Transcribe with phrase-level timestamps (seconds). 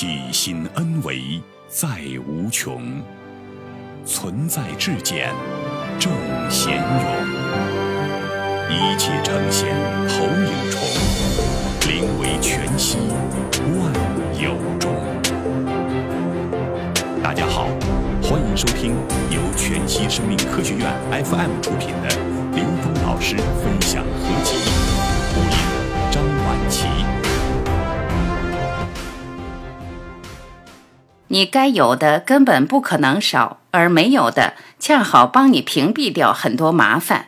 [0.00, 1.88] 起心恩为在
[2.24, 3.02] 无穷，
[4.06, 5.34] 存在至简
[5.98, 6.12] 正
[6.48, 6.80] 贤勇，
[8.70, 9.74] 一切呈现
[10.08, 10.80] 投影重，
[11.88, 12.98] 灵为全息
[13.80, 13.92] 万
[14.40, 14.94] 有中。
[17.20, 17.66] 大家好，
[18.22, 18.94] 欢迎收听
[19.32, 20.94] 由全息生命科学院
[21.24, 22.08] FM 出品的
[22.54, 24.58] 刘峰老师分享合集，
[25.34, 25.50] 播音
[26.12, 27.17] 张晚琪。
[31.30, 37.26] 你该有的根本不可能少，而没有的恰好帮你屏蔽掉很多麻烦。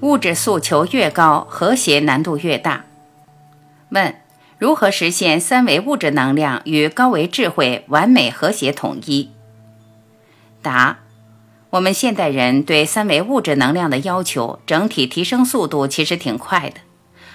[0.00, 2.86] 物质诉求越高，和谐难度越大。
[3.90, 4.14] 问：
[4.58, 9.30] 如何实现三维物质能量与高维智慧完美和谐统一？
[10.62, 11.00] 答：
[11.68, 16.80] 我们现代人对三维物质能量的要求，整体提升速度其实挺快的。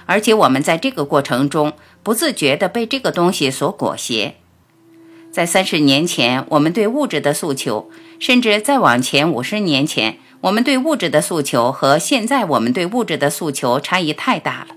[0.05, 4.35] 而且我们在这个过程中不自觉地被这个东西所裹挟。
[5.31, 7.89] 在三十年前，我们对物质的诉求，
[8.19, 14.75] 甚至再往前五十年前，我们对物质的诉求和现在我们对物质的诉求差异太大了。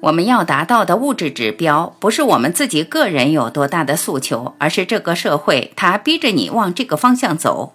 [0.00, 7.74] 我们要达到的物质指标，不是我们自己个人有多大的诉求，而是这个社会它逼着你往这个方向走。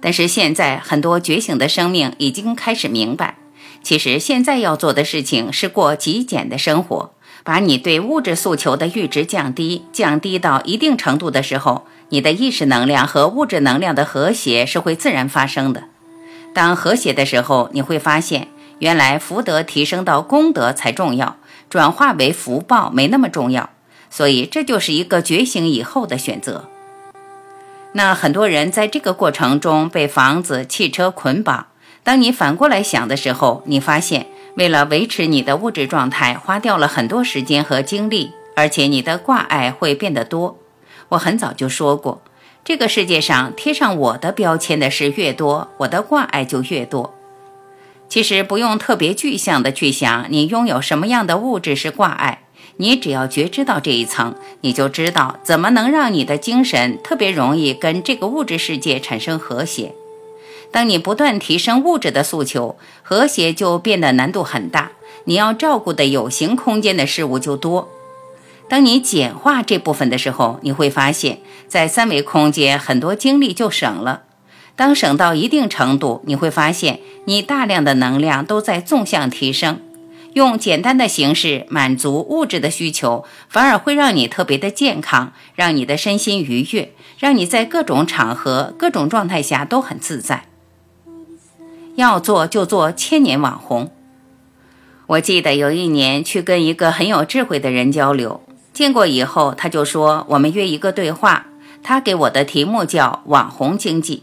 [0.00, 3.36] 但是现在，很多觉醒的生命已经开始明白。
[3.88, 15.84] 其实现在要做的事情是过极简的生活，把你对物质诉求的阈值降低，降低到一定程度的时候，你的意识能量和物质能量的和谐是会自然发生的。
[16.52, 18.48] 当和谐的时候，你会发现，
[18.80, 21.38] 原来福德提升到功德才重要，
[21.70, 23.70] 转化为福报没那么重要。
[24.10, 26.68] 所以这就是一个觉醒以后的选择。
[27.92, 31.68] 那很多人在这个过程中被房子、汽车捆绑。
[32.08, 40.56] 当你反过来想的时候，你发现为了维持你的物质状态，花掉了很多时间和精力，而且你的挂碍会变得多。
[41.10, 42.22] 我很早就说过，
[42.64, 47.12] 这个世界上贴上我的标签的事越多，我的挂碍就越多。
[48.08, 52.44] 其实不用特别具象的去想，你拥有什么样的物质是挂碍，
[52.78, 59.92] 你只要觉知到这一层，你就知道怎么能让你的精神特别容易跟这个物质世界产生和谐。
[60.70, 64.92] 当你不断提升物质的诉求，和谐就变得难度很大。
[65.24, 67.88] 你要照顾的有形空间的事物就多。
[68.68, 74.24] 当你简化这部分的时候，你会发现在三维空间很多精力就省了。
[74.76, 79.80] 当省到一定程度，你会发现你大量的能量都在纵向提升。
[80.34, 90.44] 用简单的形式满足物质的需求，反而会让你特别的健康，让你的身心愉悦，让你在各种场合、各种状态下都很自在。
[91.98, 93.90] 要做就做千年网红。
[95.08, 98.40] 我记得有一年去跟一个很有智慧的人交流，
[98.72, 101.46] 见过以后，他就说我们约一个对话。
[101.82, 104.22] 他给我的题目叫“网红经济”。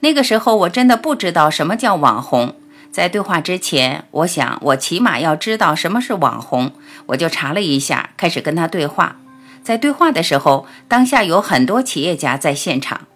[0.00, 2.54] 那个时候我真的不知道什么叫网红。
[2.92, 6.70] 在对话之前，我想我起码要知道什么是网红，
[7.06, 9.16] 我就查了一下，开始跟他对话。
[9.64, 13.08] 在对话的时候，当下有很多企业家在现场。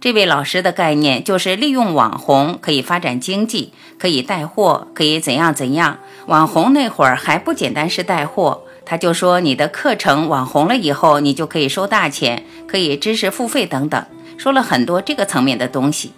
[0.00, 5.98] 这位老师的概念就是利用网红可以发展经济，可以带货，可以怎样怎样。
[6.24, 14.02] 网红那会儿还不简单是带货，他就说你的课程网红了以后，你就可以收大钱，可以知识付费等等，
[14.38, 16.14] 说了很多这个层面的东西。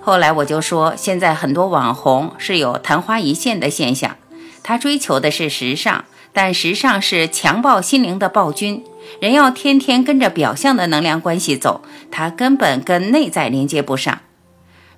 [0.00, 4.16] 后来我就说，现在很多网红是有昙花一现的现象，
[4.62, 8.82] 他追求的是时尚，但时尚是强暴心灵的暴君。
[9.20, 14.20] 人要天天跟着表象的能量关系走，他根本跟内在连接不上。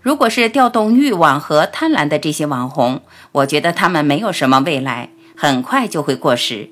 [0.01, 3.01] 如果是调动欲望和贪婪的这些网红，
[3.33, 6.71] 我觉得他们没有什么未来，很快就会过时。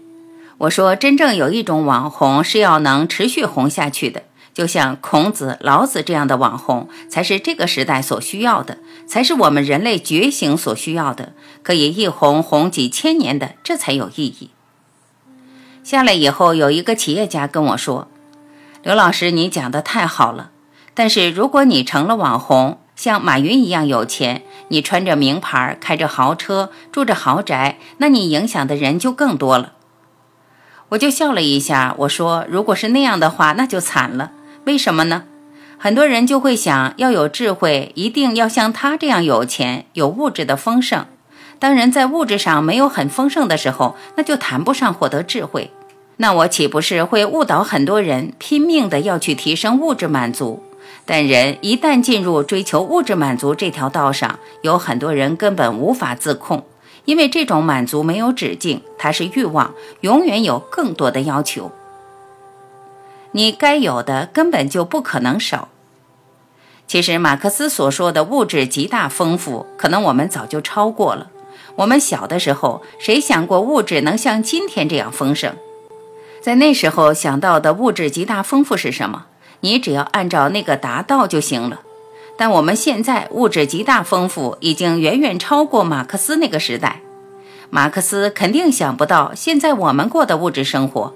[0.59, 4.25] 我说，真正有一种网红是要能持续红下去的，
[4.55, 14.51] 就像孔子、老子这样的网红，才是这个时代所需要的，才是我们人类觉醒所需要的，可以一红红几千年的，这才有意义。
[15.83, 18.07] 下来以后，有一个企业家跟我说
[18.85, 20.51] ：“刘老师，你讲的太好了。
[20.95, 29.73] 但是如果你成了网红，像马云一样有钱，你穿着名牌，开着豪车，住着豪宅，那你影响的人就更多了。”
[30.91, 34.31] 我就笑了一下，我说：“如果是那样的话，那就惨了。
[34.65, 35.25] 为什么呢？
[35.79, 41.07] 很多人就会想要有智慧，一定要像他这样有钱，有物质的丰盛。”
[41.63, 45.71] 当人在物质上没有很丰盛的时候，那就谈不上获得智慧。
[46.17, 50.61] 那我岂不是会误导很多人拼命的要去提升物质满足？
[51.07, 56.67] 但人一旦进入追求物质满足这条道上，有很多人根本无法自控，
[57.05, 61.71] 因为这种满足没有止境，它是欲望，永远有更多的要求。
[63.31, 65.69] 你该有的根本就不可能少。
[66.89, 71.29] 其实马克思所说的物质极大丰富，可能我们早就超过了。
[71.77, 75.55] 我们小的时候，谁想过物质能像今天这样丰盛？
[76.41, 79.27] 在那时候想到的物质极大丰富是什么？
[79.61, 81.81] 你只要按照那个达到就行了。
[82.37, 87.01] 但我们现在物质极大丰富，已经远远超过马克思那个时代。
[87.71, 91.15] 马克思肯定想不到现在我们过的物质生活。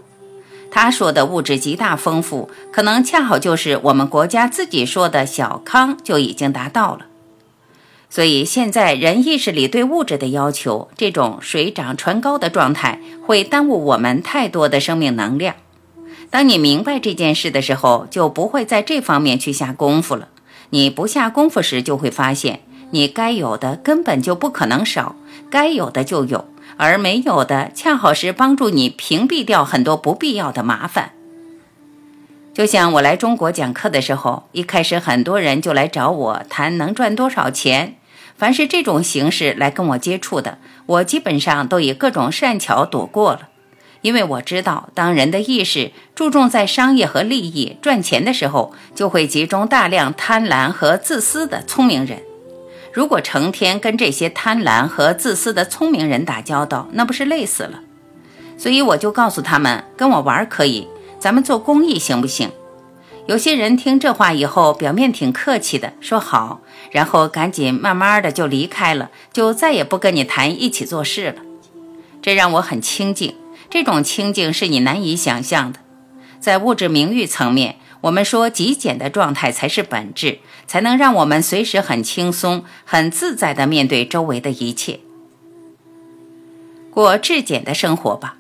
[0.71, 7.07] 他说的物质极大丰富，可能恰好就是我们国家自己说的小康就已经达到了。
[8.09, 15.57] 所以现在人意识里对物质的要求，这种水涨船高的状态，会耽误我们太多的生命能量。
[16.31, 20.29] 当你明白这件事的时候，就不会在这方面去下功夫了。
[20.71, 22.61] 你不下功夫时，就会发现
[22.91, 25.17] 你该有的根本就不可能少，
[25.51, 26.47] 该有的就有。
[26.79, 31.13] 而没有的，恰好是帮助你屏蔽掉很多不必要的麻烦。
[32.57, 37.97] 就像我来中国讲课的时候，一开始很多人就来找我谈能赚多少钱。
[38.39, 40.57] 凡是这种形式来跟我接触的，
[40.87, 43.49] 我基本上都以各种善巧躲过了，
[44.01, 52.21] 因为我知道，当人的意识注重在商业和利益赚钱的时候，就会集中大量贪婪和自私的聪明人。
[52.91, 57.81] 如果成天跟这些贪婪和自私的聪明人打交道，那不是累死了？
[58.57, 60.89] 所以我就告诉他们，跟我玩可以，
[61.27, 62.53] 咱们做公益行不行？
[63.27, 66.61] 有些人听这话以后，表面挺客气的，说好，
[66.93, 71.43] 然后赶紧慢慢的就离开了，就再也不跟你谈一起做事了。
[72.23, 73.35] 这让我很清静，
[73.69, 75.81] 这种清静是你难以想象的，
[76.39, 77.75] 在物质名誉层面。
[78.03, 80.39] 我们说极简的状态才是本质，
[80.69, 85.01] 才能让我们随时很轻松、很自在的面对周围的一切，
[86.93, 88.37] 过至简的生活吧。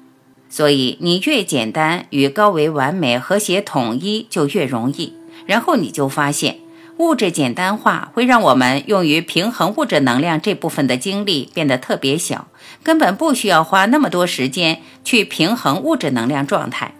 [0.48, 5.12] 所以你越简单，与高维完美、和谐统一就越容易。
[5.46, 6.58] 然后你就发现，
[6.98, 12.48] 物质简单化会让我们用于平衡物质能量这部分的精力变得特别小，
[12.82, 16.94] 根本不需要花那么多时间去平衡物质能量状态。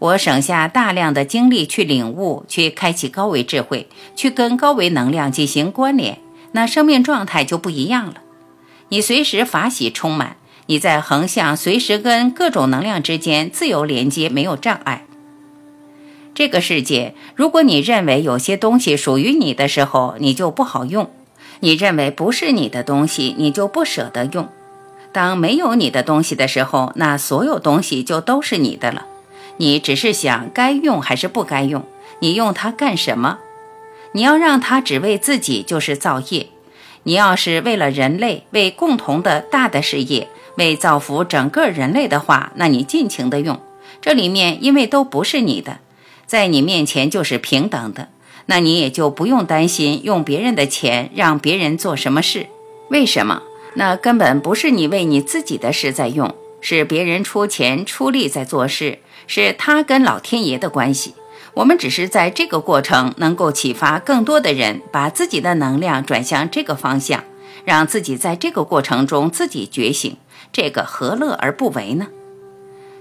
[0.00, 6.18] 我省下大量的精力去领悟，去开启高维智慧，去跟高维能量进行关联，
[6.52, 8.14] 那生命状态就不一样了。
[8.90, 10.36] 你随时法喜充满，
[10.70, 15.06] 你在横向随时跟各种能量之间自由连接，没有障碍。
[16.34, 21.06] 这个世界，如果你认为有些东西属于你的时候，你就不好用；
[21.60, 24.46] 你认为不是你的东西，你就不舍得用。
[25.10, 29.06] 当没有你的东西的时候，那所有东西就都是你的了。
[29.56, 31.82] 你只是想该用还是不该用？
[32.18, 33.38] 你用它干什么？
[34.12, 36.48] 你要让它只为自己，就是造业。
[37.08, 43.58] 你要是为了人类，为共同的大的事业，为造福整个人类的话，那你尽情的用。
[44.02, 45.78] 这里面因为都不是你的，
[46.26, 48.08] 在你面前就是平等的，
[48.44, 52.48] 那你也就不用担心用别人的钱让别人做什么事。
[52.90, 53.40] 为什么？
[53.72, 58.98] 那根本不是你为你自己的事在用，是别人出钱出力在做事。
[59.26, 61.14] 是他跟老天爷的关系，
[61.58, 67.24] 我们只是在这个过程能够启发更多的人，把自己的能量转向这个方向，
[67.64, 70.16] 让自己在这个过程中自己觉醒，
[70.52, 72.06] 这个何乐而不为呢？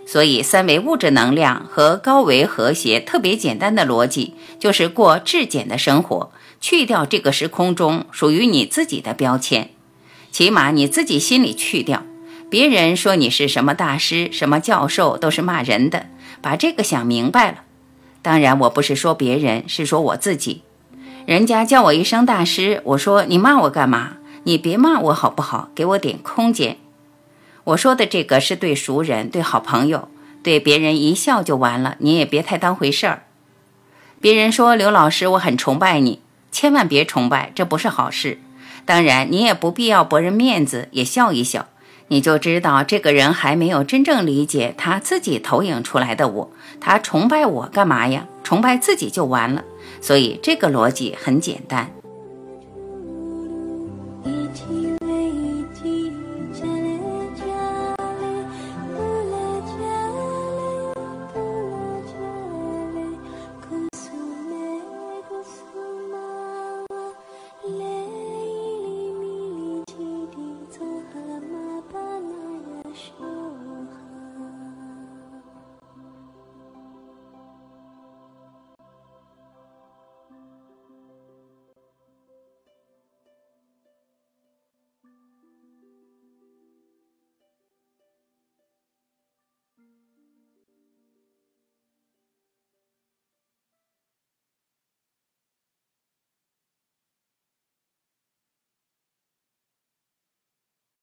[0.07, 9.69] 所以，三维物质能量和高维和谐特别简单的逻辑，就是过至简的生活，去掉这个时空中属于你自己的标签，
[10.31, 12.03] 起码你自己心里去掉。
[12.49, 16.07] 别人说你是什么大师、什么教授，都是骂人的。
[16.41, 17.63] 把这个想明白了，
[18.27, 20.61] 当然我不是说别人，是说我自己。
[21.25, 24.17] 人家叫我一声大师，我说你骂我干嘛？
[24.43, 25.69] 你别骂我好不好？
[25.73, 26.75] 给我点空间。
[27.63, 30.09] 我说的这个是对熟人、对好朋友，
[30.43, 33.23] 对别人一笑就完了，你也别太当回事儿。
[34.19, 36.19] 别人说刘老师我很崇拜你，
[36.51, 38.41] 千万别崇拜，这不是好事。
[38.83, 41.69] 当然你也不必要驳人面子，也笑一笑。
[42.09, 48.27] 你就知道这个人还没有真正理解他自己投影出来的我，他崇拜我干嘛呀？
[48.43, 49.63] 崇拜自己就完了。
[49.99, 51.91] 所以这个逻辑很简单。